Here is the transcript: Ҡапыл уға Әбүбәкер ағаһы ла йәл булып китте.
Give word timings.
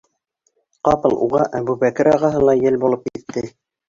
Ҡапыл 0.87 1.11
уға 1.25 1.43
Әбүбәкер 1.59 2.09
ағаһы 2.13 2.41
ла 2.49 2.57
йәл 2.63 2.79
булып 2.85 3.05
китте. 3.11 3.45